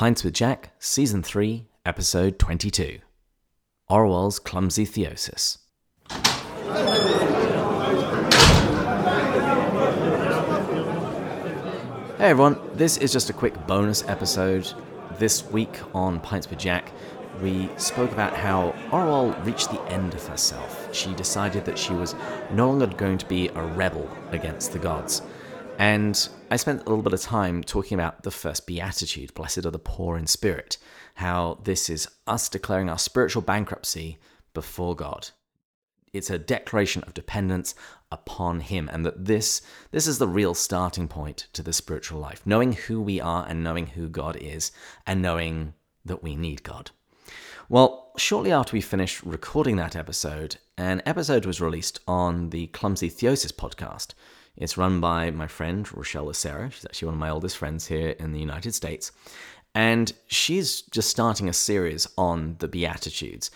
Pints 0.00 0.24
with 0.24 0.32
Jack, 0.32 0.70
Season 0.78 1.22
3, 1.22 1.66
Episode 1.84 2.38
22 2.38 3.00
Orual's 3.90 4.38
Clumsy 4.38 4.86
Theosis. 4.86 5.58
Hey 12.16 12.30
everyone, 12.30 12.58
this 12.72 12.96
is 12.96 13.12
just 13.12 13.28
a 13.28 13.34
quick 13.34 13.66
bonus 13.66 14.02
episode. 14.08 14.72
This 15.18 15.44
week 15.44 15.78
on 15.94 16.18
Pints 16.20 16.48
with 16.48 16.60
Jack, 16.60 16.92
we 17.42 17.68
spoke 17.76 18.10
about 18.10 18.34
how 18.34 18.74
Orual 18.88 19.44
reached 19.44 19.70
the 19.70 19.82
end 19.82 20.14
of 20.14 20.26
herself. 20.26 20.94
She 20.94 21.12
decided 21.12 21.66
that 21.66 21.78
she 21.78 21.92
was 21.92 22.14
no 22.50 22.68
longer 22.68 22.86
going 22.86 23.18
to 23.18 23.26
be 23.26 23.48
a 23.48 23.62
rebel 23.62 24.08
against 24.30 24.72
the 24.72 24.78
gods. 24.78 25.20
And 25.80 26.28
I 26.50 26.56
spent 26.56 26.82
a 26.82 26.90
little 26.90 27.02
bit 27.02 27.14
of 27.14 27.22
time 27.22 27.64
talking 27.64 27.98
about 27.98 28.22
the 28.22 28.30
first 28.30 28.66
beatitude, 28.66 29.32
blessed 29.32 29.64
are 29.64 29.70
the 29.70 29.78
poor 29.78 30.18
in 30.18 30.26
spirit, 30.26 30.76
how 31.14 31.58
this 31.64 31.88
is 31.88 32.06
us 32.26 32.50
declaring 32.50 32.90
our 32.90 32.98
spiritual 32.98 33.40
bankruptcy 33.40 34.18
before 34.52 34.94
God. 34.94 35.30
It's 36.12 36.28
a 36.28 36.38
declaration 36.38 37.02
of 37.04 37.14
dependence 37.14 37.74
upon 38.12 38.60
him 38.60 38.90
and 38.92 39.06
that 39.06 39.24
this 39.24 39.62
this 39.90 40.06
is 40.06 40.18
the 40.18 40.28
real 40.28 40.52
starting 40.52 41.08
point 41.08 41.46
to 41.54 41.62
the 41.62 41.72
spiritual 41.72 42.20
life 42.20 42.42
knowing 42.44 42.72
who 42.72 43.00
we 43.00 43.18
are 43.18 43.46
and 43.48 43.64
knowing 43.64 43.86
who 43.86 44.08
god 44.08 44.36
is 44.36 44.72
and 45.06 45.22
knowing 45.22 45.72
that 46.04 46.22
we 46.22 46.36
need 46.36 46.62
god. 46.62 46.90
Well 47.70 48.12
shortly 48.18 48.52
after 48.52 48.74
we 48.74 48.82
finished 48.82 49.22
recording 49.22 49.76
that 49.76 49.96
episode 49.96 50.56
an 50.76 51.00
episode 51.06 51.46
was 51.46 51.60
released 51.60 52.00
on 52.06 52.50
the 52.50 52.66
clumsy 52.66 53.08
theosis 53.08 53.52
podcast 53.52 54.12
it's 54.60 54.78
run 54.78 55.00
by 55.00 55.30
my 55.32 55.48
friend 55.48 55.92
rochelle 55.96 56.26
lucero 56.26 56.68
she's 56.68 56.84
actually 56.84 57.06
one 57.06 57.14
of 57.14 57.20
my 57.20 57.30
oldest 57.30 57.56
friends 57.56 57.86
here 57.88 58.10
in 58.20 58.32
the 58.32 58.38
united 58.38 58.72
states 58.72 59.10
and 59.74 60.12
she's 60.26 60.82
just 60.82 61.10
starting 61.10 61.48
a 61.48 61.52
series 61.52 62.08
on 62.18 62.56
the 62.58 62.68
Beatitudes. 62.68 63.50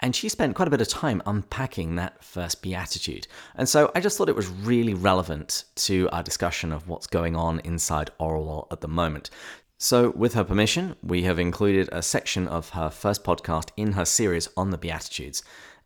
And 0.00 0.14
she 0.14 0.28
spent 0.28 0.56
quite 0.56 0.68
a 0.68 0.70
bit 0.70 0.80
of 0.80 0.88
time 0.88 1.22
unpacking 1.24 1.94
that 1.94 2.22
first 2.22 2.62
beatitude. 2.62 3.26
And 3.54 3.68
so 3.68 3.90
I 3.94 4.00
just 4.00 4.18
thought 4.18 4.28
it 4.28 4.36
was 4.36 4.48
really 4.48 4.92
relevant 4.92 5.64
to 5.76 6.08
our 6.10 6.22
discussion 6.22 6.72
of 6.72 6.88
what's 6.88 7.06
going 7.06 7.36
on 7.36 7.60
inside 7.60 8.10
Orual 8.20 8.66
at 8.70 8.80
the 8.80 8.88
moment. 8.88 9.30
So, 9.78 10.10
with 10.10 10.34
her 10.34 10.44
permission, 10.44 10.94
we 11.02 11.24
have 11.24 11.38
included 11.38 11.88
a 11.90 12.00
section 12.00 12.48
of 12.48 12.70
her 12.70 12.90
first 12.90 13.24
podcast 13.24 13.70
in 13.76 13.92
her 13.92 14.04
series 14.04 14.48
on 14.56 14.70
the 14.70 14.78
Beatitudes. 14.78 15.42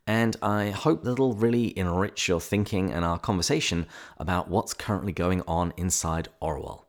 And 0.09 0.35
I 0.41 0.71
hope 0.71 1.03
that 1.03 1.11
it'll 1.11 1.35
really 1.35 1.77
enrich 1.77 2.27
your 2.27 2.41
thinking 2.41 2.91
and 2.91 3.05
our 3.05 3.19
conversation 3.19 3.85
about 4.17 4.47
what's 4.47 4.73
currently 4.73 5.11
going 5.11 5.43
on 5.47 5.71
inside 5.77 6.29
Orual. 6.41 6.85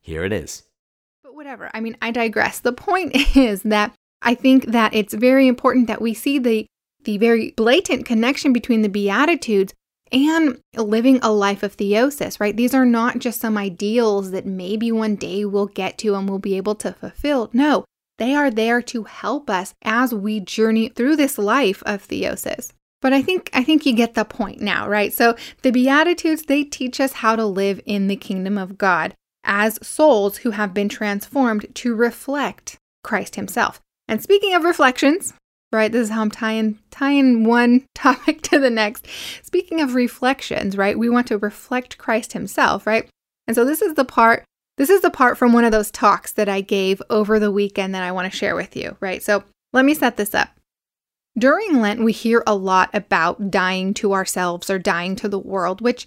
Here 0.00 0.24
it 0.24 0.32
is. 0.32 0.62
But 1.22 1.34
whatever, 1.34 1.70
I 1.74 1.80
mean, 1.80 1.94
I 2.00 2.10
digress. 2.10 2.58
The 2.58 2.72
point 2.72 3.14
is 3.36 3.60
that 3.64 3.92
I 4.22 4.34
think 4.34 4.64
that 4.68 4.94
it's 4.94 5.12
very 5.12 5.46
important 5.46 5.88
that 5.88 6.00
we 6.00 6.14
see 6.14 6.38
the 6.38 6.64
the 7.04 7.18
very 7.18 7.50
blatant 7.50 8.06
connection 8.06 8.54
between 8.54 8.80
the 8.80 8.88
beatitudes 8.88 9.74
and 10.10 10.58
living 10.74 11.18
a 11.22 11.30
life 11.30 11.62
of 11.62 11.76
theosis, 11.76 12.40
right? 12.40 12.56
These 12.56 12.72
are 12.72 12.86
not 12.86 13.18
just 13.18 13.42
some 13.42 13.58
ideals 13.58 14.30
that 14.30 14.46
maybe 14.46 14.90
one 14.90 15.16
day 15.16 15.44
we'll 15.44 15.66
get 15.66 15.98
to 15.98 16.14
and 16.14 16.26
we'll 16.26 16.38
be 16.38 16.56
able 16.56 16.76
to 16.76 16.92
fulfill. 16.92 17.50
No, 17.52 17.84
they 18.18 18.34
are 18.34 18.50
there 18.50 18.82
to 18.82 19.04
help 19.04 19.50
us 19.50 19.74
as 19.82 20.14
we 20.14 20.40
journey 20.40 20.88
through 20.88 21.16
this 21.16 21.38
life 21.38 21.82
of 21.84 22.06
theosis. 22.06 22.72
But 23.00 23.12
I 23.12 23.20
think 23.20 23.50
I 23.52 23.64
think 23.64 23.84
you 23.84 23.92
get 23.94 24.14
the 24.14 24.24
point 24.24 24.60
now, 24.60 24.88
right? 24.88 25.12
So 25.12 25.36
the 25.62 25.72
beatitudes 25.72 26.44
they 26.44 26.62
teach 26.62 27.00
us 27.00 27.14
how 27.14 27.36
to 27.36 27.44
live 27.44 27.80
in 27.84 28.06
the 28.06 28.16
kingdom 28.16 28.56
of 28.56 28.78
God 28.78 29.14
as 29.44 29.84
souls 29.86 30.38
who 30.38 30.50
have 30.52 30.72
been 30.72 30.88
transformed 30.88 31.66
to 31.74 31.94
reflect 31.94 32.78
Christ 33.02 33.34
himself. 33.34 33.80
And 34.06 34.22
speaking 34.22 34.54
of 34.54 34.62
reflections, 34.62 35.32
right, 35.72 35.90
this 35.90 36.02
is 36.02 36.10
how 36.10 36.22
I'm 36.22 36.30
tying 36.30 36.78
tying 36.92 37.44
one 37.44 37.86
topic 37.94 38.42
to 38.42 38.58
the 38.60 38.70
next. 38.70 39.06
Speaking 39.42 39.80
of 39.80 39.94
reflections, 39.94 40.76
right, 40.76 40.98
we 40.98 41.10
want 41.10 41.26
to 41.28 41.38
reflect 41.38 41.98
Christ 41.98 42.34
himself, 42.34 42.86
right? 42.86 43.08
And 43.48 43.56
so 43.56 43.64
this 43.64 43.82
is 43.82 43.94
the 43.94 44.04
part 44.04 44.44
this 44.76 44.90
is 44.90 45.02
the 45.02 45.10
part 45.10 45.36
from 45.36 45.52
one 45.52 45.64
of 45.64 45.72
those 45.72 45.90
talks 45.90 46.32
that 46.32 46.48
I 46.48 46.60
gave 46.60 47.02
over 47.10 47.38
the 47.38 47.52
weekend 47.52 47.94
that 47.94 48.02
I 48.02 48.12
want 48.12 48.30
to 48.30 48.36
share 48.36 48.56
with 48.56 48.76
you, 48.76 48.96
right? 49.00 49.22
So 49.22 49.44
let 49.72 49.84
me 49.84 49.94
set 49.94 50.16
this 50.16 50.34
up. 50.34 50.50
During 51.38 51.80
Lent, 51.80 52.02
we 52.02 52.12
hear 52.12 52.42
a 52.46 52.54
lot 52.54 52.90
about 52.92 53.50
dying 53.50 53.94
to 53.94 54.12
ourselves 54.12 54.68
or 54.68 54.78
dying 54.78 55.16
to 55.16 55.28
the 55.28 55.38
world, 55.38 55.80
which 55.80 56.06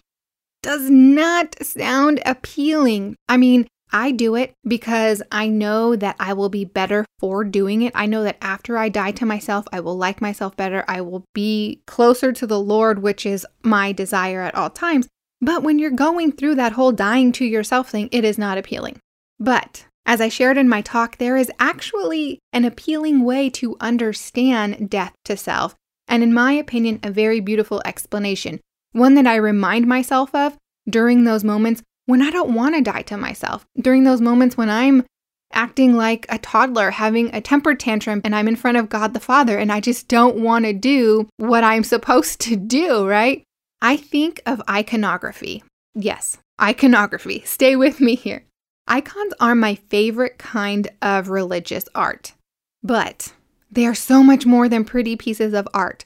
does 0.62 0.90
not 0.90 1.56
sound 1.64 2.22
appealing. 2.26 3.16
I 3.28 3.38
mean, 3.38 3.68
I 3.92 4.12
do 4.12 4.36
it 4.36 4.54
because 4.68 5.22
I 5.32 5.48
know 5.48 5.96
that 5.96 6.16
I 6.20 6.34
will 6.34 6.50
be 6.50 6.66
better 6.66 7.06
for 7.20 7.44
doing 7.44 7.82
it. 7.82 7.94
I 7.96 8.08
know 8.08 8.24
that 8.24 8.38
after 8.42 8.78
I 8.78 8.90
die 8.90 9.12
to 9.12 9.26
myself, 9.26 9.66
I 9.72 9.80
will 9.80 9.98
like 9.98 10.22
myself 10.22 10.58
better. 10.58 10.84
I 10.88 11.02
will 11.02 11.24
be 11.34 11.82
closer 11.88 12.32
to 12.34 12.48
the 12.48 12.60
Lord, 12.60 13.00
which 13.02 13.26
is 13.26 13.48
my 13.64 13.92
desire 13.92 14.42
at 14.42 14.56
all 14.56 14.70
times. 14.70 15.08
But 15.46 15.62
when 15.62 15.78
you're 15.78 15.92
going 15.92 16.32
through 16.32 16.56
that 16.56 16.72
whole 16.72 16.92
dying 16.92 17.32
to 17.34 17.46
yourself 17.46 17.92
thing, 17.92 18.10
it 18.12 18.24
is 18.26 18.40
not 18.40 18.58
appealing. 18.58 18.98
But 19.40 19.86
as 20.04 20.20
I 20.20 20.28
shared 20.28 20.58
in 20.58 20.68
my 20.68 20.82
talk, 20.82 21.20
there 21.20 21.38
is 21.38 21.52
actually 21.60 22.40
an 22.52 22.66
appealing 22.66 23.24
way 23.24 23.52
to 23.52 23.78
understand 23.80 24.90
death 24.90 25.14
to 25.26 25.38
self. 25.38 25.76
And 26.08 26.24
in 26.24 26.34
my 26.34 26.54
opinion, 26.54 27.00
a 27.04 27.12
very 27.12 27.42
beautiful 27.42 27.80
explanation. 27.86 28.60
One 28.94 29.14
that 29.16 29.28
I 29.28 29.36
remind 29.36 29.86
myself 29.86 30.34
of 30.34 30.58
during 30.90 31.26
those 31.26 31.44
moments 31.44 31.84
when 32.08 32.24
I 32.24 32.32
don't 32.32 32.56
want 32.56 32.74
to 32.74 32.82
die 32.82 33.04
to 33.04 33.16
myself, 33.16 33.68
during 33.80 34.04
those 34.04 34.22
moments 34.22 34.58
when 34.58 34.72
I'm 34.72 35.04
acting 35.54 35.96
like 35.96 36.26
a 36.28 36.40
toddler 36.40 36.90
having 36.90 37.34
a 37.36 37.40
temper 37.40 37.76
tantrum 37.76 38.22
and 38.24 38.36
I'm 38.36 38.48
in 38.48 38.56
front 38.56 38.78
of 38.78 38.90
God 38.90 39.14
the 39.14 39.20
Father 39.20 39.60
and 39.60 39.72
I 39.72 39.80
just 39.80 40.08
don't 40.08 40.38
want 40.38 40.66
to 40.66 40.74
do 40.74 41.30
what 41.38 41.64
I'm 41.64 41.84
supposed 41.84 42.42
to 42.42 42.56
do, 42.56 43.08
right? 43.08 43.44
I 43.82 43.98
think 43.98 44.42
of 44.46 44.62
iconography. 44.70 45.64
Yes, 45.94 46.38
iconography. 46.62 47.42
Stay 47.46 47.76
with 47.76 48.00
me 48.00 48.16
here. 48.16 48.44
Icons 48.88 49.34
are 49.40 49.56
my 49.56 49.76
favorite 49.76 50.38
kind 50.38 50.88
of 51.02 51.30
religious 51.30 51.86
art, 51.96 52.34
but 52.84 53.34
they 53.72 53.86
are 53.86 53.96
so 53.96 54.22
much 54.22 54.46
more 54.46 54.70
than 54.70 54.86
pretty 54.86 55.16
pieces 55.16 55.54
of 55.54 55.68
art. 55.74 56.06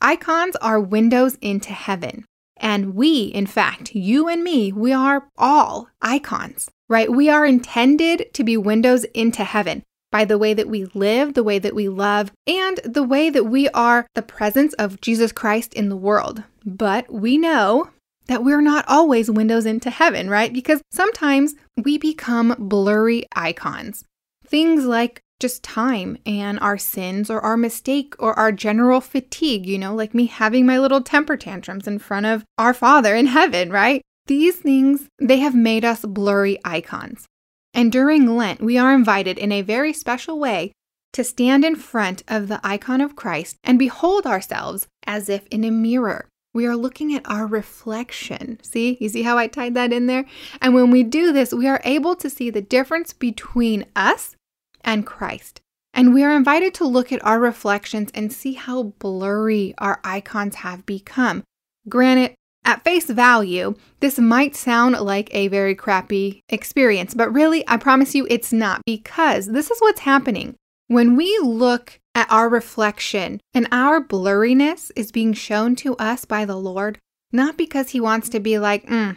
Icons 0.00 0.56
are 0.56 0.80
windows 0.80 1.36
into 1.40 1.72
heaven. 1.72 2.24
And 2.56 2.94
we, 2.94 3.24
in 3.24 3.46
fact, 3.46 3.94
you 3.94 4.28
and 4.28 4.44
me, 4.44 4.70
we 4.70 4.92
are 4.92 5.26
all 5.38 5.88
icons, 6.02 6.70
right? 6.88 7.10
We 7.10 7.28
are 7.30 7.46
intended 7.46 8.32
to 8.34 8.44
be 8.44 8.56
windows 8.56 9.04
into 9.14 9.44
heaven 9.44 9.82
by 10.10 10.24
the 10.24 10.38
way 10.38 10.54
that 10.54 10.68
we 10.68 10.86
live, 10.94 11.34
the 11.34 11.44
way 11.44 11.58
that 11.58 11.74
we 11.74 11.88
love, 11.88 12.32
and 12.46 12.78
the 12.84 13.02
way 13.02 13.30
that 13.30 13.44
we 13.44 13.68
are 13.70 14.06
the 14.14 14.22
presence 14.22 14.74
of 14.74 15.00
Jesus 15.00 15.32
Christ 15.32 15.74
in 15.74 15.88
the 15.88 15.96
world. 15.96 16.42
But 16.64 17.12
we 17.12 17.38
know 17.38 17.90
that 18.26 18.44
we're 18.44 18.60
not 18.60 18.84
always 18.86 19.30
windows 19.30 19.66
into 19.66 19.90
heaven, 19.90 20.30
right? 20.30 20.52
Because 20.52 20.80
sometimes 20.90 21.54
we 21.76 21.98
become 21.98 22.54
blurry 22.58 23.26
icons. 23.34 24.04
Things 24.46 24.84
like 24.84 25.20
just 25.40 25.62
time 25.62 26.18
and 26.26 26.60
our 26.60 26.78
sins 26.78 27.30
or 27.30 27.40
our 27.40 27.56
mistake 27.56 28.14
or 28.18 28.38
our 28.38 28.52
general 28.52 29.00
fatigue, 29.00 29.66
you 29.66 29.78
know, 29.78 29.94
like 29.94 30.14
me 30.14 30.26
having 30.26 30.66
my 30.66 30.78
little 30.78 31.00
temper 31.00 31.36
tantrums 31.36 31.88
in 31.88 31.98
front 31.98 32.26
of 32.26 32.44
our 32.58 32.74
Father 32.74 33.16
in 33.16 33.26
heaven, 33.26 33.70
right? 33.72 34.02
These 34.26 34.56
things, 34.56 35.08
they 35.18 35.38
have 35.38 35.54
made 35.54 35.84
us 35.84 36.04
blurry 36.04 36.58
icons. 36.64 37.26
And 37.72 37.92
during 37.92 38.36
Lent, 38.36 38.60
we 38.60 38.76
are 38.78 38.94
invited 38.94 39.38
in 39.38 39.52
a 39.52 39.62
very 39.62 39.92
special 39.92 40.38
way 40.38 40.72
to 41.12 41.24
stand 41.24 41.64
in 41.64 41.76
front 41.76 42.22
of 42.28 42.48
the 42.48 42.60
icon 42.64 43.00
of 43.00 43.16
Christ 43.16 43.56
and 43.64 43.78
behold 43.78 44.26
ourselves 44.26 44.86
as 45.06 45.28
if 45.28 45.46
in 45.48 45.64
a 45.64 45.70
mirror. 45.70 46.28
We 46.52 46.66
are 46.66 46.76
looking 46.76 47.14
at 47.14 47.28
our 47.28 47.46
reflection. 47.46 48.58
See, 48.62 48.96
you 49.00 49.08
see 49.08 49.22
how 49.22 49.38
I 49.38 49.46
tied 49.46 49.74
that 49.74 49.92
in 49.92 50.06
there? 50.06 50.24
And 50.60 50.74
when 50.74 50.90
we 50.90 51.04
do 51.04 51.32
this, 51.32 51.52
we 51.52 51.68
are 51.68 51.80
able 51.84 52.16
to 52.16 52.28
see 52.28 52.50
the 52.50 52.60
difference 52.60 53.12
between 53.12 53.86
us 53.94 54.34
and 54.82 55.06
Christ. 55.06 55.60
And 55.94 56.12
we 56.12 56.24
are 56.24 56.34
invited 56.34 56.74
to 56.74 56.86
look 56.86 57.12
at 57.12 57.24
our 57.24 57.38
reflections 57.38 58.10
and 58.14 58.32
see 58.32 58.54
how 58.54 58.94
blurry 58.98 59.74
our 59.78 60.00
icons 60.02 60.56
have 60.56 60.86
become. 60.86 61.44
Granted, 61.88 62.34
at 62.64 62.84
face 62.84 63.06
value, 63.06 63.74
this 64.00 64.18
might 64.18 64.54
sound 64.54 64.98
like 65.00 65.34
a 65.34 65.48
very 65.48 65.74
crappy 65.74 66.42
experience, 66.48 67.14
but 67.14 67.32
really, 67.32 67.66
I 67.66 67.76
promise 67.76 68.14
you 68.14 68.26
it's 68.28 68.52
not 68.52 68.82
because 68.84 69.46
this 69.46 69.70
is 69.70 69.80
what's 69.80 70.00
happening. 70.00 70.54
When 70.88 71.16
we 71.16 71.38
look 71.42 71.98
at 72.14 72.30
our 72.30 72.48
reflection 72.48 73.40
and 73.54 73.68
our 73.70 74.02
blurriness 74.02 74.90
is 74.96 75.12
being 75.12 75.32
shown 75.32 75.76
to 75.76 75.96
us 75.96 76.24
by 76.24 76.44
the 76.44 76.56
Lord, 76.56 76.98
not 77.32 77.56
because 77.56 77.90
He 77.90 78.00
wants 78.00 78.28
to 78.30 78.40
be 78.40 78.58
like, 78.58 78.86
mm, 78.86 79.16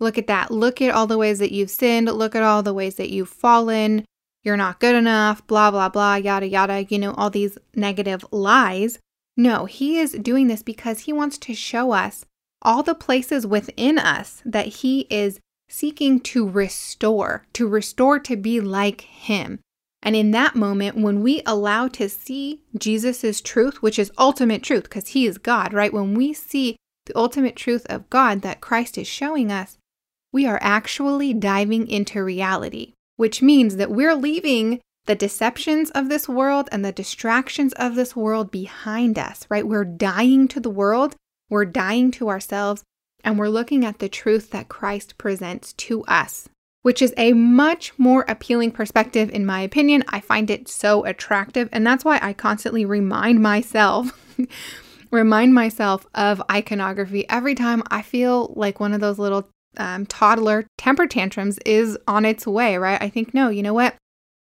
look 0.00 0.16
at 0.16 0.28
that. 0.28 0.50
Look 0.50 0.80
at 0.80 0.94
all 0.94 1.06
the 1.06 1.18
ways 1.18 1.40
that 1.40 1.52
you've 1.52 1.70
sinned. 1.70 2.06
Look 2.06 2.34
at 2.34 2.42
all 2.42 2.62
the 2.62 2.74
ways 2.74 2.94
that 2.94 3.10
you've 3.10 3.28
fallen 3.28 4.04
you're 4.48 4.56
not 4.56 4.80
good 4.80 4.94
enough, 4.94 5.46
blah, 5.46 5.70
blah, 5.70 5.88
blah, 5.88 6.14
yada, 6.14 6.48
yada, 6.48 6.84
you 6.88 6.98
know, 6.98 7.12
all 7.12 7.30
these 7.30 7.58
negative 7.74 8.24
lies. 8.30 8.98
No, 9.36 9.66
he 9.66 9.98
is 9.98 10.12
doing 10.12 10.46
this 10.48 10.62
because 10.62 11.00
he 11.00 11.12
wants 11.12 11.38
to 11.38 11.54
show 11.54 11.92
us 11.92 12.24
all 12.62 12.82
the 12.82 12.94
places 12.94 13.46
within 13.46 13.98
us 13.98 14.42
that 14.44 14.66
he 14.66 15.06
is 15.10 15.40
seeking 15.68 16.20
to 16.20 16.48
restore, 16.48 17.46
to 17.52 17.68
restore 17.68 18.18
to 18.18 18.36
be 18.36 18.60
like 18.60 19.02
him. 19.02 19.60
And 20.02 20.14
in 20.14 20.30
that 20.30 20.54
moment, 20.54 20.96
when 20.96 21.22
we 21.22 21.42
allow 21.44 21.88
to 21.88 22.08
see 22.08 22.62
Jesus' 22.76 23.40
truth, 23.40 23.82
which 23.82 23.98
is 23.98 24.12
ultimate 24.16 24.62
truth, 24.62 24.84
because 24.84 25.08
he 25.08 25.26
is 25.26 25.38
God, 25.38 25.72
right? 25.72 25.92
When 25.92 26.14
we 26.14 26.32
see 26.32 26.76
the 27.06 27.16
ultimate 27.16 27.56
truth 27.56 27.84
of 27.86 28.08
God 28.08 28.42
that 28.42 28.60
Christ 28.60 28.96
is 28.96 29.08
showing 29.08 29.50
us, 29.50 29.76
we 30.32 30.46
are 30.46 30.58
actually 30.62 31.34
diving 31.34 31.88
into 31.88 32.22
reality, 32.22 32.92
which 33.16 33.42
means 33.42 33.76
that 33.76 33.90
we're 33.90 34.14
leaving 34.14 34.80
the 35.06 35.14
deceptions 35.14 35.90
of 35.90 36.08
this 36.08 36.28
world 36.28 36.68
and 36.70 36.84
the 36.84 36.92
distractions 36.92 37.72
of 37.74 37.94
this 37.94 38.14
world 38.14 38.50
behind 38.50 39.18
us, 39.18 39.46
right? 39.48 39.66
We're 39.66 39.84
dying 39.84 40.48
to 40.48 40.60
the 40.60 40.70
world, 40.70 41.16
we're 41.50 41.64
dying 41.64 42.10
to 42.12 42.28
ourselves, 42.28 42.82
and 43.24 43.38
we're 43.38 43.48
looking 43.48 43.84
at 43.84 43.98
the 43.98 44.08
truth 44.08 44.50
that 44.50 44.68
Christ 44.68 45.18
presents 45.18 45.72
to 45.74 46.04
us, 46.04 46.48
which 46.82 47.02
is 47.02 47.14
a 47.16 47.32
much 47.32 47.98
more 47.98 48.24
appealing 48.28 48.72
perspective, 48.72 49.30
in 49.30 49.46
my 49.46 49.60
opinion. 49.60 50.04
I 50.08 50.20
find 50.20 50.50
it 50.50 50.68
so 50.68 51.04
attractive, 51.04 51.68
and 51.72 51.86
that's 51.86 52.04
why 52.04 52.18
I 52.22 52.32
constantly 52.32 52.84
remind 52.84 53.42
myself. 53.42 54.12
remind 55.10 55.54
myself 55.54 56.06
of 56.14 56.42
iconography 56.50 57.28
every 57.30 57.54
time 57.54 57.82
I 57.90 58.02
feel 58.02 58.52
like 58.56 58.78
one 58.78 58.92
of 58.92 59.00
those 59.00 59.18
little 59.18 59.48
um, 59.76 60.06
toddler 60.06 60.66
temper 60.76 61.06
tantrums 61.06 61.58
is 61.64 61.98
on 62.06 62.24
its 62.24 62.46
way, 62.46 62.76
right? 62.76 63.00
I 63.00 63.08
think, 63.08 63.32
no, 63.32 63.48
you 63.48 63.62
know 63.62 63.74
what? 63.74 63.96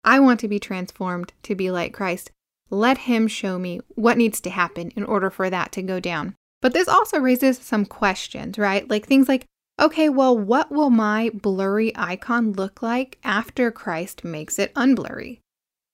I 0.05 0.21
want 0.21 0.41
to 0.41 0.49
be 0.49 0.59
transformed 0.59 1.33
to 1.45 1.55
be 1.55 1.71
like 1.71 1.93
Christ. 1.93 2.31
Let 2.71 2.99
Him 2.99 3.29
show 3.29 3.59
me 3.59 3.81
what 3.95 4.17
needs 4.17 4.41
to 4.43 4.51
happen 4.51 4.91
in 4.97 5.05
order 5.05 5.31
for 5.31 5.51
that 5.51 5.73
to 5.73 5.83
go 5.83 6.01
down. 6.01 6.35
But 6.67 6.73
this 6.73 6.89
also 6.89 7.21
raises 7.21 7.59
some 7.59 7.87
questions, 7.87 8.59
right? 8.59 8.91
Like 8.91 9.07
things 9.07 9.29
like, 9.29 9.45
okay, 9.81 10.09
well, 10.09 10.37
what 10.37 10.73
will 10.73 10.91
my 10.91 11.31
blurry 11.33 11.93
icon 11.95 12.55
look 12.55 12.83
like 12.83 13.21
after 13.23 13.71
Christ 13.71 14.25
makes 14.25 14.59
it 14.59 14.75
unblurry? 14.75 15.39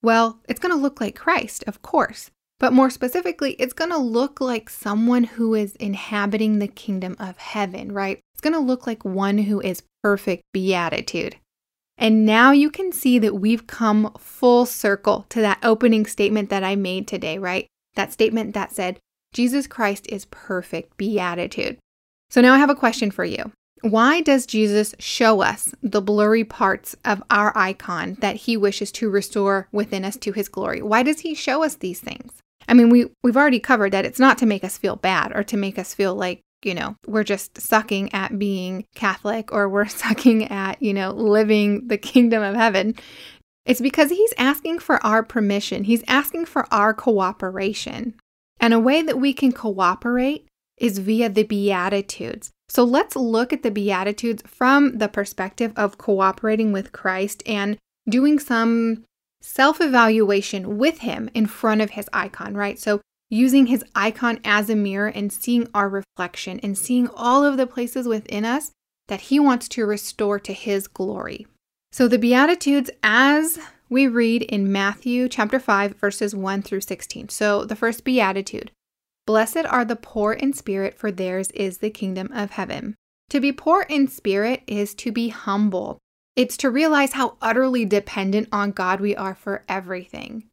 Well, 0.00 0.40
it's 0.48 0.58
going 0.58 0.74
to 0.74 0.80
look 0.80 0.98
like 0.98 1.14
Christ, 1.14 1.62
of 1.66 1.82
course. 1.82 2.30
But 2.58 2.72
more 2.72 2.88
specifically, 2.88 3.52
it's 3.58 3.74
going 3.74 3.90
to 3.90 3.98
look 3.98 4.40
like 4.40 4.70
someone 4.70 5.24
who 5.24 5.54
is 5.54 5.76
inhabiting 5.76 6.58
the 6.58 6.69
kingdom 6.69 7.16
of 7.19 7.36
heaven, 7.36 7.92
right? 7.92 8.19
It's 8.32 8.40
going 8.40 8.54
to 8.54 8.58
look 8.58 8.86
like 8.86 9.04
one 9.04 9.36
who 9.36 9.60
is 9.60 9.82
perfect 10.02 10.42
beatitude. 10.54 11.36
And 11.98 12.24
now 12.24 12.52
you 12.52 12.70
can 12.70 12.92
see 12.92 13.19
that 13.19 13.34
we've 13.34 13.66
come 13.66 14.10
full 14.19 14.64
circle 14.64 15.26
to 15.28 15.42
that 15.42 15.58
opening 15.62 16.06
statement 16.06 16.48
that 16.48 16.64
I 16.64 16.76
made 16.76 17.06
today, 17.06 17.36
right? 17.36 17.66
That 17.94 18.14
statement 18.14 18.54
that 18.54 18.72
said, 18.72 19.00
Jesus 19.32 19.67
Christ 19.67 20.06
is 20.08 20.26
perfect 20.26 20.96
beatitude. 20.96 21.79
So 22.31 22.40
now 22.40 22.55
I 22.55 22.58
have 22.58 22.70
a 22.70 22.75
question 22.75 23.11
for 23.11 23.25
you. 23.25 23.52
Why 23.82 24.20
does 24.20 24.46
Jesus 24.46 24.94
show 25.00 25.40
us 25.40 25.75
the 25.82 26.00
blurry 26.00 26.44
parts 26.44 26.94
of 27.05 27.23
our 27.31 27.52
icon 27.56 28.17
that 28.20 28.37
he 28.37 28.56
wishes 28.56 28.93
to 28.93 29.11
restore 29.11 29.69
within 29.73 30.05
us 30.05 30.17
to 30.19 30.32
his 30.32 30.49
glory? 30.49 30.82
Why 30.82 31.02
does 31.02 31.20
he 31.20 31.34
show 31.34 31.64
us 31.64 31.75
these 31.75 31.99
things? 31.99 32.32
I 32.69 32.75
mean, 32.75 32.90
we 32.90 33.06
we've 33.25 33.37
already 33.37 33.58
covered 33.58 33.93
that 33.93 34.05
it's 34.05 34.20
not 34.20 34.38
to 34.38 34.46
make 34.46 34.62
us 34.62 34.79
feel 34.79 34.94
bad 34.96 35.32
or 35.34 35.43
to 35.43 35.56
make 35.56 35.81
us 35.81 35.94
feel 35.94 36.14
like, 36.14 36.40
you 36.62 36.75
know, 36.75 36.94
we're 37.08 37.25
just 37.25 37.61
sucking 37.61 38.14
at 38.14 38.38
being 38.38 38.87
Catholic 38.94 39.52
or 39.52 39.69
we're 39.69 39.88
sucking 39.88 40.44
at, 40.44 40.81
you 40.81 40.94
know, 40.94 41.11
living 41.11 41.88
the 41.88 41.99
kingdom 41.99 42.43
of 42.43 42.55
heaven. 42.55 42.94
It's 43.67 43.81
because 43.81 44.11
he's 44.11 44.34
asking 44.38 44.79
for 44.79 45.05
our 45.05 45.25
permission. 45.25 45.84
He's 45.84 46.05
asking 46.06 46.46
for 46.46 46.67
our 46.73 46.94
cooperation. 46.94 48.14
And 48.60 48.72
a 48.72 48.81
way 48.81 49.02
that 49.02 49.20
we 49.20 49.32
can 49.32 49.52
cooperate 49.52 50.46
is 50.78 50.99
via 50.99 51.28
the 51.28 51.43
Beatitudes. 51.43 52.50
So 52.69 52.84
let's 52.84 53.16
look 53.16 53.52
at 53.52 53.62
the 53.62 53.70
Beatitudes 53.70 54.43
from 54.46 54.99
the 54.99 55.08
perspective 55.08 55.72
of 55.76 55.99
cooperating 55.99 56.72
with 56.72 56.93
Christ 56.93 57.43
and 57.46 57.76
doing 58.08 58.38
some 58.38 59.04
self 59.43 59.81
evaluation 59.81 60.78
with 60.78 61.00
him 61.00 61.28
in 61.34 61.46
front 61.46 61.81
of 61.81 61.90
his 61.90 62.08
icon, 62.12 62.54
right? 62.54 62.78
So, 62.78 63.00
using 63.28 63.66
his 63.66 63.84
icon 63.94 64.38
as 64.44 64.69
a 64.69 64.76
mirror 64.76 65.08
and 65.08 65.32
seeing 65.32 65.66
our 65.72 65.88
reflection 65.88 66.60
and 66.62 66.76
seeing 66.76 67.08
all 67.14 67.44
of 67.44 67.56
the 67.56 67.66
places 67.66 68.06
within 68.06 68.44
us 68.44 68.70
that 69.08 69.22
he 69.22 69.40
wants 69.40 69.69
to 69.69 69.87
restore 69.87 70.38
to 70.38 70.52
his 70.52 70.87
glory. 70.87 71.46
So, 71.93 72.08
the 72.08 72.19
Beatitudes, 72.19 72.90
as 73.02 73.58
we 73.93 74.06
read 74.09 74.41
in 74.44 74.73
Matthew 74.73 75.29
chapter 75.29 75.61
5, 75.61 75.97
verses 75.97 76.35
1 76.35 76.62
through 76.62 76.81
16. 76.81 77.29
So, 77.29 77.67
the 77.67 77.77
first 77.77 78.05
Beatitude 78.05 78.71
Blessed 79.27 79.67
are 79.69 79.85
the 79.85 79.97
poor 79.97 80.33
in 80.33 80.55
spirit, 80.55 80.99
for 80.99 81.12
theirs 81.12 81.50
is 81.50 81.79
the 81.79 81.91
kingdom 81.91 82.31
of 82.33 82.53
heaven. 82.53 82.94
To 83.29 83.39
be 83.39 83.53
poor 83.53 83.85
in 83.91 84.09
spirit 84.09 84.62
is 84.67 84.94
to 84.94 85.12
be 85.12 85.29
humble, 85.29 85.99
it's 86.35 86.56
to 86.56 86.71
realize 86.71 87.12
how 87.12 87.37
utterly 87.43 87.85
dependent 87.85 88.49
on 88.50 88.73
God 88.73 88.99
we 88.99 89.15
are 89.15 89.35
for 89.35 89.62
everything. 89.69 90.44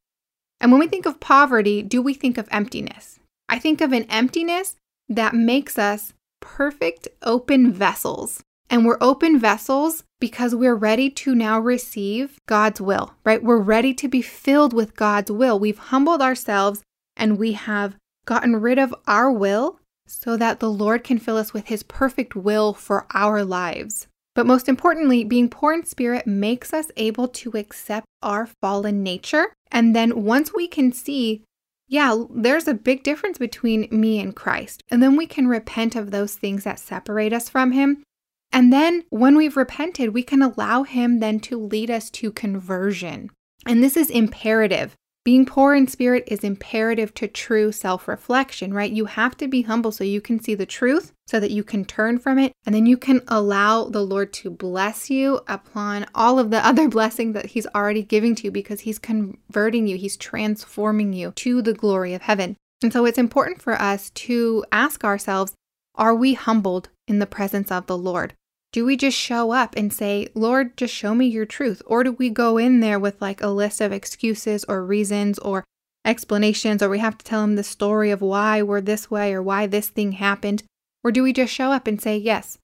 And 0.60 0.70
when 0.70 0.82
we 0.82 0.88
think 0.88 1.06
of 1.06 1.22
poverty, 1.22 1.82
do 1.82 2.02
we 2.02 2.14
think 2.14 2.38
of 2.38 2.50
emptiness? 2.52 3.22
I 3.48 3.58
think 3.58 3.80
of 3.80 3.94
an 3.94 4.04
emptiness 4.10 4.76
that 5.08 5.34
makes 5.34 5.80
us 5.80 6.12
perfect 6.42 7.08
open 7.24 7.72
vessels. 7.72 8.44
And 8.70 8.86
we're 8.86 8.98
open 9.00 9.40
vessels 9.40 10.04
because 10.20 10.54
we're 10.54 10.76
ready 10.76 11.10
to 11.10 11.34
now 11.34 11.60
receive 11.60 12.40
God's 12.46 12.82
will, 12.82 13.14
right? 13.24 13.44
We're 13.44 13.58
ready 13.58 13.94
to 13.96 14.08
be 14.08 14.22
filled 14.22 14.74
with 14.74 14.96
God's 14.96 15.32
will. 15.32 15.58
We've 15.58 15.78
humbled 15.78 16.22
ourselves 16.22 16.82
and 17.16 17.38
we 17.38 17.54
have 17.54 17.96
gotten 18.26 18.58
rid 18.58 18.78
of 18.78 18.94
our 19.08 19.32
will 19.32 19.80
so 20.06 20.36
that 20.38 20.60
the 20.60 20.70
Lord 20.70 21.04
can 21.04 21.20
fill 21.20 21.38
us 21.38 21.54
with 21.54 21.68
His 21.68 21.84
perfect 21.84 22.36
will 22.36 22.74
for 22.74 23.06
our 23.14 23.44
lives. 23.44 24.08
But 24.36 24.46
most 24.46 24.70
importantly, 24.70 25.24
being 25.24 25.50
poor 25.50 25.74
in 25.74 25.86
spirit 25.86 26.26
makes 26.26 26.74
us 26.74 26.92
able 26.98 27.28
to 27.28 27.52
accept 27.52 28.06
our 28.22 28.48
fallen 28.62 29.04
nature. 29.04 29.54
And 29.72 29.96
then 29.96 30.24
once 30.24 30.54
we 30.54 30.68
can 30.68 30.92
see, 30.92 31.44
yeah, 31.88 32.24
there's 32.30 32.68
a 32.68 32.74
big 32.74 33.04
difference 33.04 33.38
between 33.38 33.88
me 33.92 34.20
and 34.20 34.36
Christ, 34.36 34.84
and 34.90 35.02
then 35.02 35.16
we 35.16 35.26
can 35.26 35.48
repent 35.48 35.96
of 35.96 36.12
those 36.12 36.36
things 36.36 36.64
that 36.64 36.80
separate 36.80 37.34
us 37.34 37.50
from 37.50 37.72
Him. 37.72 38.04
And 38.52 38.74
then 38.74 39.04
when 39.10 39.36
we've 39.36 39.58
repented, 39.58 40.14
we 40.14 40.24
can 40.24 40.42
allow 40.42 40.84
Him 40.84 41.20
then 41.20 41.40
to 41.42 41.60
lead 41.60 41.92
us 41.92 42.10
to 42.12 42.32
conversion. 42.32 43.30
And 43.66 43.84
this 43.84 43.98
is 43.98 44.10
imperative 44.10 44.96
being 45.26 45.46
poor 45.46 45.76
in 45.76 45.86
spirit 45.86 46.24
is 46.28 46.44
imperative 46.44 47.14
to 47.14 47.28
true 47.28 47.72
self 47.72 48.08
reflection, 48.08 48.74
right? 48.74 48.92
You 48.92 49.06
have 49.06 49.36
to 49.38 49.48
be 49.48 49.64
humble 49.64 49.92
so 49.92 50.04
you 50.04 50.22
can 50.22 50.40
see 50.40 50.56
the 50.56 50.66
truth, 50.66 51.14
so 51.28 51.40
that 51.40 51.52
you 51.52 51.64
can 51.64 51.84
turn 51.84 52.18
from 52.18 52.40
it, 52.40 52.54
and 52.66 52.74
then 52.74 52.86
you 52.86 52.98
can 52.98 53.22
allow 53.28 53.84
the 53.84 54.02
Lord 54.02 54.32
to 54.34 54.50
bless 54.50 55.10
you 55.10 55.42
upon 55.48 56.06
all 56.16 56.40
of 56.40 56.52
the 56.52 56.66
other 56.66 56.88
blessing 56.88 57.34
that 57.34 57.48
He's 57.48 57.68
already 57.76 58.02
giving 58.02 58.34
to 58.36 58.46
you 58.46 58.52
because 58.52 58.80
He's 58.80 58.98
converting 58.98 59.88
you, 59.88 59.98
He's 59.98 60.18
transforming 60.18 61.14
you 61.14 61.32
to 61.36 61.62
the 61.62 61.74
glory 61.74 62.14
of 62.14 62.24
heaven. 62.24 62.56
And 62.82 62.94
so 62.94 63.06
it's 63.06 63.18
important 63.18 63.62
for 63.62 63.80
us 63.80 64.10
to 64.12 64.66
ask 64.72 65.04
ourselves 65.04 65.54
are 65.96 66.16
we 66.16 66.34
humbled 66.34 66.90
in 67.08 67.20
the 67.20 67.28
presence 67.28 67.72
of 67.72 67.88
the 67.88 67.98
Lord? 67.98 68.34
Do 68.72 68.86
we 68.86 68.98
just 68.98 69.18
show 69.18 69.52
up 69.52 69.76
and 69.76 69.92
say, 69.92 70.28
Lord, 70.36 70.78
just 70.78 70.94
show 70.94 71.16
me 71.16 71.26
your 71.26 71.46
truth? 71.46 71.82
Or 71.88 72.04
do 72.04 72.12
we 72.12 72.30
go 72.30 72.58
in 72.58 72.82
there 72.82 73.00
with 73.00 73.20
like 73.22 73.42
a 73.42 73.48
list 73.48 73.82
of 73.82 73.92
excuses 73.92 74.64
or 74.66 74.86
reasons 74.86 75.40
or 75.40 75.64
explanations, 76.06 76.84
or 76.84 76.90
we 76.90 77.00
have 77.00 77.18
to 77.18 77.26
tell 77.26 77.44
him 77.44 77.56
the 77.56 77.64
story 77.64 78.12
of 78.12 78.22
why 78.22 78.62
we're 78.62 78.82
this 78.82 79.10
way 79.10 79.34
or 79.34 79.42
why 79.42 79.66
this 79.66 79.90
thing 79.90 80.14
happened? 80.14 80.64
Or 81.04 81.12
do 81.12 81.24
we 81.24 81.34
just 81.34 81.54
show 81.54 81.72
up 81.72 81.88
and 81.88 82.00
say, 82.00 82.18
Yes, 82.18 82.60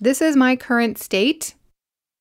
this 0.00 0.20
is 0.20 0.36
my 0.36 0.54
current 0.54 0.98
state. 0.98 1.54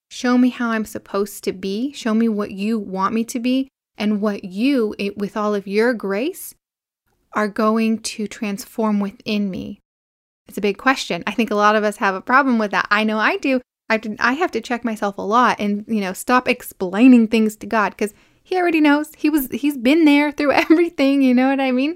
Show 0.09 0.37
me 0.37 0.49
how 0.49 0.71
I'm 0.71 0.85
supposed 0.85 1.43
to 1.43 1.51
be. 1.51 1.91
Show 1.91 2.13
me 2.13 2.29
what 2.29 2.51
you 2.51 2.79
want 2.79 3.13
me 3.13 3.25
to 3.25 3.39
be 3.39 3.67
and 3.97 4.21
what 4.21 4.45
you, 4.45 4.95
with 5.17 5.35
all 5.35 5.53
of 5.53 5.67
your 5.67 5.93
grace, 5.93 6.55
are 7.33 7.49
going 7.49 7.99
to 7.99 8.25
transform 8.25 9.01
within 9.01 9.51
me 9.51 9.79
it's 10.47 10.57
a 10.57 10.61
big 10.61 10.77
question. 10.77 11.23
I 11.27 11.31
think 11.31 11.51
a 11.51 11.55
lot 11.55 11.75
of 11.75 11.83
us 11.83 11.97
have 11.97 12.15
a 12.15 12.21
problem 12.21 12.57
with 12.57 12.71
that. 12.71 12.87
I 12.89 13.03
know 13.03 13.19
I 13.19 13.37
do. 13.37 13.61
I 13.89 13.99
I 14.19 14.33
have 14.33 14.51
to 14.51 14.61
check 14.61 14.83
myself 14.83 15.17
a 15.17 15.21
lot 15.21 15.59
and, 15.59 15.85
you 15.87 16.01
know, 16.01 16.13
stop 16.13 16.47
explaining 16.47 17.27
things 17.27 17.55
to 17.57 17.67
God 17.67 17.91
because 17.91 18.13
he 18.43 18.57
already 18.57 18.81
knows. 18.81 19.11
He 19.17 19.29
was 19.29 19.47
he's 19.51 19.77
been 19.77 20.05
there 20.05 20.31
through 20.31 20.51
everything, 20.63 21.21
you 21.21 21.33
know 21.33 21.49
what 21.49 21.59
I 21.59 21.71
mean? 21.71 21.95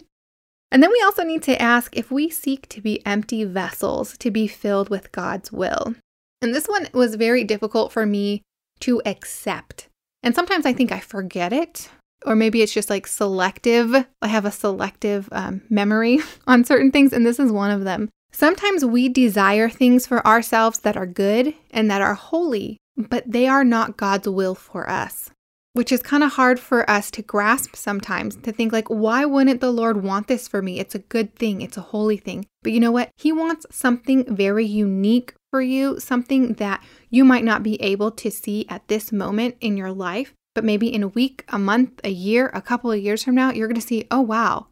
And 0.72 0.82
then 0.82 0.92
we 0.92 1.02
also 1.02 1.24
need 1.24 1.44
to 1.44 1.62
ask 1.62 1.98
if 1.98 2.12
we 2.12 2.30
seek 2.30 2.68
to 2.70 2.82
be 2.82 3.06
empty 3.06 3.44
vessels 3.44 4.18
to 4.20 4.32
be 4.32 4.48
filled 4.48 4.90
with 4.90 5.12
God's 5.12 5.52
will. 5.52 5.96
And 6.42 6.56
this 6.56 6.68
one 6.68 6.88
was 6.94 7.16
very 7.16 7.44
difficult 7.44 7.92
for 7.92 8.06
me 8.06 8.42
to 8.80 9.02
accept. 9.06 9.88
And 10.24 10.34
sometimes 10.34 10.66
I 10.66 10.74
think 10.74 10.92
I 10.92 11.00
forget 11.00 11.52
it, 11.52 11.90
or 12.26 12.36
maybe 12.36 12.62
it's 12.62 12.74
just 12.74 12.90
like 12.90 13.06
selective. 13.06 14.06
I 14.22 14.28
have 14.28 14.46
a 14.46 14.52
selective 14.52 15.28
um, 15.32 15.62
memory 15.70 16.20
on 16.48 16.64
certain 16.64 16.92
things, 16.92 17.12
and 17.12 17.26
this 17.26 17.40
is 17.40 17.52
one 17.52 17.72
of 17.72 17.84
them. 17.84 18.10
Sometimes 18.32 18.86
we 18.86 19.10
desire 19.10 19.70
things 19.70 20.08
for 20.08 20.26
ourselves 20.26 20.80
that 20.80 20.98
are 20.98 21.06
good 21.06 21.54
and 21.70 21.92
that 21.92 22.02
are 22.02 22.14
holy, 22.14 22.78
but 22.98 23.24
they 23.30 23.48
are 23.48 23.64
not 23.64 23.98
God's 23.98 24.28
will 24.28 24.56
for 24.56 24.90
us, 24.90 25.30
which 25.74 25.92
is 25.92 26.02
kind 26.02 26.24
of 26.24 26.34
hard 26.34 26.60
for 26.60 26.90
us 26.90 27.12
to 27.12 27.22
grasp 27.22 27.76
sometimes 27.76 28.38
to 28.38 28.52
think, 28.52 28.72
like, 28.72 28.88
why 28.88 29.26
wouldn't 29.26 29.62
the 29.62 29.72
Lord 29.72 30.04
want 30.04 30.28
this 30.28 30.48
for 30.48 30.62
me? 30.62 30.80
It's 30.80 30.96
a 30.96 31.00
good 31.00 31.36
thing, 31.36 31.62
it's 31.62 31.78
a 31.78 31.82
holy 31.82 32.18
thing. 32.18 32.46
But 32.64 32.72
you 32.72 32.80
know 32.80 32.92
what? 32.92 33.10
He 33.18 33.32
wants 33.32 33.66
something 33.70 34.24
very 34.34 34.66
unique 34.66 35.34
for 35.52 35.62
you, 35.62 36.00
something 36.00 36.54
that 36.54 36.82
you 37.10 37.26
might 37.26 37.44
not 37.44 37.64
be 37.64 37.82
able 37.82 38.12
to 38.12 38.32
see 38.32 38.66
at 38.70 38.88
this 38.88 39.12
moment 39.12 39.56
in 39.60 39.78
your 39.78 39.92
life. 39.92 40.34
But 40.54 40.66
maybe 40.66 40.94
in 40.94 41.04
a 41.04 41.08
week, 41.08 41.46
a 41.50 41.60
month, 41.60 42.02
a 42.04 42.10
year, 42.10 42.50
a 42.54 42.62
couple 42.62 42.92
of 42.92 43.00
years 43.00 43.24
from 43.24 43.36
now, 43.36 43.52
you're 43.52 43.68
going 43.68 43.80
to 43.80 43.86
see, 43.86 44.08
oh, 44.12 44.22
wow. 44.22 44.68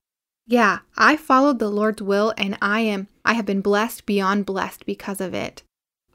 Yeah, 0.46 0.80
I 0.98 1.16
followed 1.16 1.60
the 1.60 1.70
Lord's 1.70 2.02
will 2.02 2.34
and 2.36 2.58
I 2.62 2.82
am, 2.82 3.08
I 3.30 3.34
have 3.34 3.46
been 3.46 3.62
blessed 3.62 4.08
beyond 4.08 4.48
blessed 4.48 4.88
because 4.88 5.22
of 5.22 5.36
it. 5.36 5.62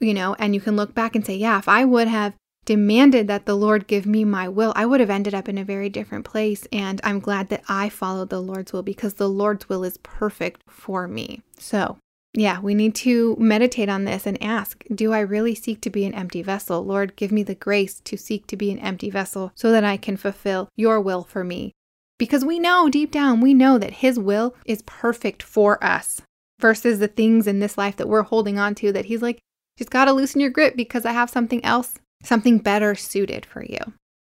You 0.00 0.12
know, 0.12 0.34
and 0.34 0.52
you 0.52 0.60
can 0.60 0.74
look 0.74 0.94
back 0.94 1.14
and 1.14 1.24
say, 1.24 1.36
yeah, 1.36 1.58
if 1.58 1.68
I 1.68 1.84
would 1.84 2.08
have 2.08 2.34
demanded 2.64 3.28
that 3.28 3.46
the 3.46 3.56
Lord 3.56 3.86
give 3.86 4.04
me 4.04 4.24
my 4.24 4.48
will, 4.48 4.72
I 4.74 4.84
would 4.84 4.98
have 4.98 5.10
ended 5.10 5.32
up 5.32 5.48
in 5.48 5.56
a 5.56 5.64
very 5.64 5.88
different 5.88 6.24
place. 6.24 6.66
And 6.72 7.00
I'm 7.04 7.20
glad 7.20 7.50
that 7.50 7.62
I 7.68 7.88
followed 7.88 8.30
the 8.30 8.42
Lord's 8.42 8.72
will 8.72 8.82
because 8.82 9.14
the 9.14 9.28
Lord's 9.28 9.68
will 9.68 9.84
is 9.84 9.98
perfect 9.98 10.62
for 10.68 11.06
me. 11.06 11.42
So, 11.56 11.98
yeah, 12.32 12.58
we 12.58 12.74
need 12.74 12.96
to 12.96 13.36
meditate 13.38 13.88
on 13.88 14.06
this 14.06 14.26
and 14.26 14.42
ask 14.42 14.82
Do 14.92 15.12
I 15.12 15.20
really 15.20 15.54
seek 15.54 15.80
to 15.82 15.90
be 15.90 16.04
an 16.04 16.14
empty 16.14 16.42
vessel? 16.42 16.84
Lord, 16.84 17.14
give 17.14 17.30
me 17.30 17.44
the 17.44 17.54
grace 17.54 18.00
to 18.00 18.16
seek 18.16 18.48
to 18.48 18.56
be 18.56 18.72
an 18.72 18.80
empty 18.80 19.08
vessel 19.08 19.52
so 19.54 19.70
that 19.70 19.84
I 19.84 19.98
can 19.98 20.16
fulfill 20.16 20.68
your 20.74 21.00
will 21.00 21.22
for 21.22 21.44
me. 21.44 21.74
Because 22.18 22.44
we 22.44 22.58
know 22.58 22.88
deep 22.88 23.12
down, 23.12 23.40
we 23.40 23.54
know 23.54 23.78
that 23.78 24.02
His 24.02 24.18
will 24.18 24.56
is 24.66 24.82
perfect 24.82 25.44
for 25.44 25.82
us 25.82 26.20
versus 26.64 26.98
the 26.98 27.08
things 27.08 27.46
in 27.46 27.60
this 27.60 27.76
life 27.76 27.96
that 27.96 28.08
we're 28.08 28.22
holding 28.22 28.58
on 28.58 28.74
to 28.74 28.90
that 28.90 29.04
He's 29.04 29.20
like, 29.20 29.38
just 29.76 29.90
got 29.90 30.06
to 30.06 30.14
loosen 30.14 30.40
your 30.40 30.48
grip 30.48 30.74
because 30.74 31.04
I 31.04 31.12
have 31.12 31.28
something 31.28 31.62
else 31.62 31.98
something 32.22 32.56
better 32.56 32.94
suited 32.94 33.44
for 33.44 33.62
you. 33.62 33.76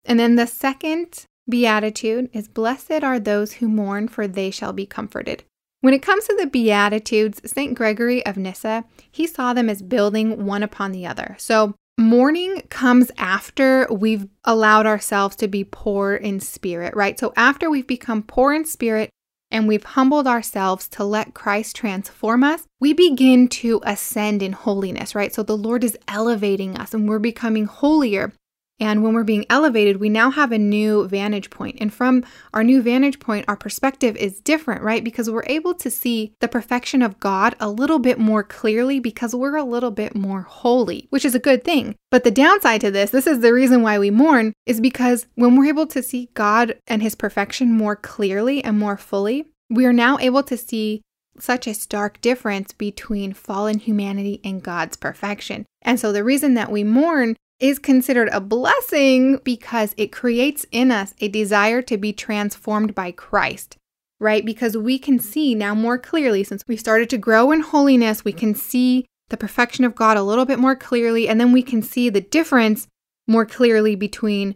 And 0.04 0.20
then 0.20 0.36
the 0.36 0.46
second 0.46 1.24
beatitude 1.50 2.30
is 2.34 2.50
Blessed 2.50 3.02
are 3.02 3.18
those 3.18 3.54
who 3.54 3.70
mourn, 3.70 4.10
for 4.10 4.28
they 4.28 4.52
shall 4.52 4.74
be 4.74 4.86
comforted. 4.86 5.46
When 5.80 5.94
it 5.94 6.02
comes 6.02 6.26
to 6.26 6.36
the 6.38 6.48
Beatitudes, 6.48 7.40
St. 7.50 7.74
Gregory 7.74 8.26
of 8.26 8.36
Nyssa, 8.36 8.84
he 9.10 9.26
saw 9.26 9.54
them 9.54 9.70
as 9.70 9.82
building 9.82 10.46
one 10.46 10.64
upon 10.64 10.92
the 10.92 11.06
other. 11.06 11.38
So, 11.40 11.76
mourning 11.98 12.64
comes 12.70 13.10
after 13.18 13.88
we've 13.90 14.28
allowed 14.44 14.86
ourselves 14.86 15.38
to 15.38 15.48
be 15.48 15.64
poor 15.64 16.14
in 16.14 16.42
spirit, 16.42 16.94
right? 16.94 17.18
So, 17.18 17.32
after 17.38 17.70
we've 17.70 17.88
become 17.88 18.22
poor 18.22 18.54
in 18.54 18.66
spirit, 18.66 19.12
and 19.52 19.68
we've 19.68 19.84
humbled 19.84 20.28
ourselves 20.28 20.88
to 20.90 21.04
let 21.04 21.34
Christ 21.34 21.76
transform 21.76 22.44
us, 22.44 22.64
we 22.80 22.94
begin 22.94 23.48
to 23.50 23.82
ascend 23.84 24.44
in 24.44 24.54
holiness, 24.54 25.16
right? 25.16 25.34
So 25.34 25.44
the 25.44 25.58
Lord 25.58 25.84
is 25.84 25.98
elevating 26.08 26.78
us 26.78 26.94
and 26.94 27.08
we're 27.08 27.20
becoming 27.20 27.66
holier. 27.66 28.34
And 28.80 29.04
when 29.04 29.14
we're 29.14 29.24
being 29.24 29.46
elevated, 29.50 29.98
we 29.98 30.10
now 30.10 30.30
have 30.30 30.52
a 30.52 30.58
new 30.58 31.08
vantage 31.08 31.50
point. 31.50 31.78
And 31.80 31.92
from 31.92 32.24
our 32.54 32.64
new 32.64 32.82
vantage 32.82 33.20
point, 33.20 33.46
our 33.48 33.56
perspective 33.56 34.16
is 34.18 34.40
different, 34.40 34.84
right? 34.84 35.04
Because 35.04 35.30
we're 35.30 35.44
able 35.48 35.74
to 35.76 35.90
see 35.90 36.34
the 36.42 36.48
perfection 36.48 37.02
of 37.02 37.20
God 37.20 37.56
a 37.60 37.70
little 37.70 38.00
bit 38.00 38.20
more 38.20 38.44
clearly 38.44 39.00
because 39.00 39.34
we're 39.34 39.56
a 39.56 39.64
little 39.64 39.92
bit 39.92 40.16
more 40.16 40.44
holy, 40.44 41.08
which 41.10 41.26
is 41.26 41.34
a 41.34 41.40
good 41.40 41.64
thing. 41.64 41.96
But 42.12 42.24
the 42.24 42.32
downside 42.32 42.82
to 42.82 42.92
this, 42.92 43.12
this 43.12 43.28
is 43.28 43.40
the 43.40 43.54
reason 43.54 43.82
why 43.82 43.98
we 43.98 44.12
mourn, 44.12 44.54
is 44.66 44.80
because 44.80 45.26
when 45.36 45.56
we're 45.56 45.70
able 45.70 45.88
to 45.88 46.04
see 46.04 46.30
God 46.36 46.76
and 46.86 47.02
his 47.02 47.16
perfection 47.16 47.74
more 47.74 47.96
clearly 47.96 48.64
and 48.64 48.78
more 48.78 48.98
fully, 48.98 49.48
we 49.70 49.86
are 49.86 49.94
now 49.94 50.18
able 50.20 50.44
to 50.44 50.56
see 50.56 51.02
such 51.40 51.68
a 51.68 51.74
stark 51.74 52.22
difference 52.22 52.72
between 52.74 53.34
fallen 53.34 53.80
humanity 53.80 54.40
and 54.44 54.64
God's 54.64 54.98
perfection. 54.98 55.66
And 55.82 56.00
so 56.00 56.12
the 56.12 56.24
reason 56.24 56.56
that 56.56 56.72
we 56.72 56.84
mourn 56.84 57.36
is 57.60 57.80
considered 57.80 58.30
a 58.32 58.42
blessing 58.42 59.40
because 59.44 59.94
it 59.98 60.12
creates 60.12 60.66
in 60.72 60.92
us 60.92 61.14
a 61.20 61.28
desire 61.28 61.82
to 61.82 61.98
be 61.98 62.14
transformed 62.14 62.94
by 62.94 63.12
Christ, 63.12 63.78
right? 64.20 64.46
Because 64.46 64.78
we 64.78 65.00
can 65.00 65.20
see 65.20 65.56
now 65.56 65.74
more 65.74 65.98
clearly, 65.98 66.44
since 66.44 66.64
we've 66.68 66.80
started 66.80 67.10
to 67.10 67.18
grow 67.18 67.52
in 67.52 67.62
holiness, 67.62 68.24
we 68.24 68.34
can 68.34 68.54
see 68.54 69.06
the 69.30 69.38
perfection 69.38 69.84
of 69.84 69.96
God 69.96 70.18
a 70.18 70.24
little 70.24 70.46
bit 70.46 70.60
more 70.60 70.76
clearly, 70.76 71.28
and 71.28 71.40
then 71.40 71.52
we 71.52 71.64
can 71.64 71.82
see 71.82 72.10
the 72.10 72.22
difference 72.22 72.88
more 73.28 73.46
clearly 73.46 73.96
between 73.96 74.56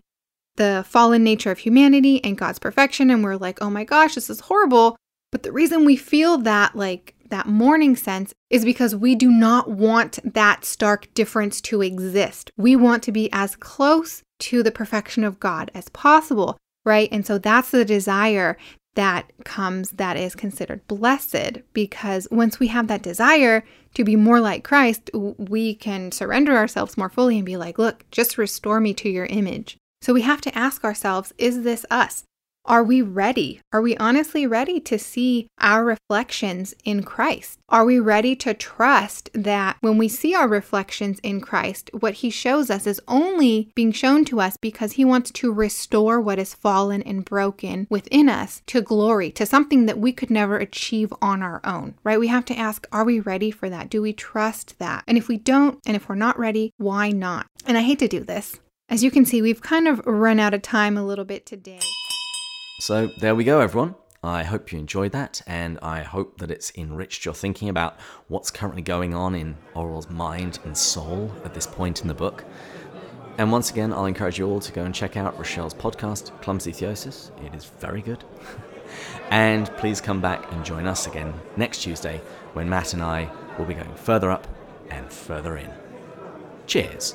the 0.55 0.86
fallen 0.88 1.24
nature 1.24 1.51
of 1.51 1.60
humanity 1.60 2.24
and 2.24 2.38
God's 2.38 2.60
perfection. 2.60 3.10
And 3.10 3.24
we're 3.24 3.36
like, 3.36 3.62
oh 3.62 3.70
my 3.70 3.84
gosh, 3.84 4.15
this 4.15 4.29
is 4.29 4.41
horrible. 4.41 4.96
But 5.31 5.43
the 5.43 5.51
reason 5.51 5.86
we 5.86 5.96
feel 5.96 6.38
that, 6.39 6.75
like, 6.75 7.15
that 7.32 7.48
mourning 7.48 7.96
sense 7.96 8.34
is 8.50 8.64
because 8.64 8.96
we 8.96 9.16
do 9.16 9.32
not 9.32 9.70
want 9.70 10.20
that 10.24 10.64
stark 10.64 11.12
difference 11.14 11.60
to 11.62 11.82
exist. 11.82 12.52
We 12.58 12.76
want 12.76 13.04
to 13.04 13.12
be 13.12 13.30
as 13.34 13.56
close 13.56 14.22
to 14.40 14.64
the 14.64 14.72
perfection 14.72 15.24
of 15.24 15.40
God 15.40 15.72
as 15.74 15.90
possible, 15.90 16.58
right? 16.86 17.10
And 17.12 17.26
so 17.26 17.38
that's 17.38 17.72
the 17.72 17.84
desire 17.84 18.58
that 18.96 19.32
comes 19.46 19.92
that 19.92 20.18
is 20.18 20.36
considered 20.36 20.86
blessed 20.88 21.60
because 21.74 22.28
once 22.30 22.60
we 22.60 22.68
have 22.68 22.88
that 22.88 23.02
desire 23.02 23.64
to 23.94 24.04
be 24.04 24.16
more 24.16 24.42
like 24.42 24.64
Christ, 24.64 25.10
we 25.14 25.76
can 25.76 26.12
surrender 26.12 26.56
ourselves 26.56 26.98
more 26.98 27.10
fully 27.10 27.38
and 27.38 27.46
be 27.46 27.58
like, 27.58 27.78
look, 27.78 28.06
just 28.12 28.38
restore 28.38 28.80
me 28.80 28.94
to 28.96 29.10
your 29.10 29.26
image. 29.28 29.78
So 30.02 30.14
we 30.14 30.22
have 30.24 30.42
to 30.42 30.58
ask 30.58 30.84
ourselves, 30.84 31.34
is 31.38 31.64
this 31.64 31.86
us? 31.90 32.24
Are 32.65 32.84
we 32.84 33.01
ready? 33.01 33.60
Are 33.74 33.82
we 33.82 33.98
honestly 33.98 34.46
ready 34.46 34.80
to 34.82 35.00
see 35.00 35.48
our 35.60 35.84
reflections 35.84 36.75
in 36.84 37.01
Christ? 37.01 37.58
Are 37.70 37.84
we 37.84 38.00
ready 38.00 38.36
to 38.36 38.53
trust 38.53 39.32
that 39.34 39.77
when 39.82 39.98
we 39.98 40.08
see 40.08 40.36
our 40.36 40.48
reflections 40.48 41.20
in 41.24 41.41
Christ, 41.41 41.89
what 42.00 42.15
He 42.15 42.30
shows 42.30 42.70
us 42.70 42.86
is 42.86 43.01
only 43.08 43.72
being 43.74 43.91
shown 43.91 44.25
to 44.25 44.39
us 44.39 44.58
because 44.62 44.94
He 44.94 45.03
wants 45.03 45.32
to 45.32 45.51
restore 45.51 46.22
what 46.22 46.38
is 46.38 46.53
fallen 46.53 47.01
and 47.01 47.25
broken 47.25 47.88
within 47.89 48.30
us 48.30 48.62
to 48.68 48.80
glory, 48.80 49.32
to 49.32 49.46
something 49.48 49.88
that 49.88 49.98
we 49.98 50.13
could 50.13 50.30
never 50.30 50.58
achieve 50.58 51.12
on 51.20 51.41
our 51.41 51.62
own, 51.63 51.96
right? 52.03 52.20
We 52.20 52.27
have 52.27 52.46
to 52.46 52.58
ask, 52.58 52.88
are 52.91 53.03
we 53.03 53.20
ready 53.20 53.50
for 53.50 53.70
that? 53.72 53.89
Do 53.89 54.03
we 54.03 54.13
trust 54.13 54.77
that? 54.77 55.03
And 55.08 55.18
if 55.18 55.27
we 55.27 55.38
don't, 55.38 55.80
and 55.88 55.96
if 55.96 56.08
we're 56.08 56.15
not 56.15 56.38
ready, 56.38 56.74
why 56.77 57.10
not? 57.10 57.48
And 57.65 57.75
I 57.75 57.82
hate 57.82 58.00
to 58.00 58.08
do 58.08 58.20
this. 58.20 58.60
As 58.88 59.03
you 59.03 59.10
can 59.10 59.25
see, 59.25 59.41
we've 59.41 59.62
kind 59.62 59.88
of 59.88 60.06
run 60.06 60.39
out 60.39 60.53
of 60.53 60.62
time 60.62 60.96
a 60.96 61.06
little 61.06 61.25
bit 61.25 61.46
today. 61.46 61.80
So 62.82 63.12
there 63.20 63.36
we 63.36 63.44
go, 63.44 63.60
everyone. 63.60 63.94
I 64.24 64.42
hope 64.42 64.72
you 64.72 64.80
enjoyed 64.80 65.12
that, 65.12 65.44
and 65.46 65.78
I 65.84 66.02
hope 66.02 66.40
that 66.40 66.50
it's 66.50 66.72
enriched 66.76 67.26
your 67.26 67.36
thinking 67.36 67.70
about 67.70 68.00
what's 68.28 68.50
currently 68.50 68.82
going 68.82 69.14
on 69.14 69.36
in 69.36 69.56
Orual's 69.76 70.10
mind 70.10 70.58
and 70.66 70.76
soul 70.76 71.32
at 71.46 71.54
this 71.54 71.68
point 71.68 72.02
in 72.02 72.08
the 72.08 72.16
book. 72.16 72.44
And 73.38 73.52
once 73.52 73.70
again, 73.70 73.94
I'll 73.94 74.08
encourage 74.08 74.40
you 74.40 74.48
all 74.48 74.60
to 74.60 74.72
go 74.72 74.84
and 74.84 74.96
check 74.96 75.16
out 75.16 75.38
Rochelle's 75.38 75.76
podcast, 75.76 76.32
Clumsy 76.42 76.72
Theosis. 76.72 77.30
It 77.46 77.54
is 77.54 77.66
very 77.66 78.02
good. 78.02 78.24
and 79.30 79.68
please 79.78 80.02
come 80.02 80.20
back 80.20 80.52
and 80.52 80.66
join 80.66 80.88
us 80.88 81.06
again 81.06 81.36
next 81.58 81.84
Tuesday 81.84 82.20
when 82.54 82.68
Matt 82.68 82.94
and 82.96 83.04
I 83.04 83.30
will 83.60 83.66
be 83.66 83.76
going 83.76 83.94
further 83.94 84.32
up 84.32 84.48
and 84.90 85.08
further 85.14 85.56
in. 85.58 85.70
Cheers. 86.66 87.14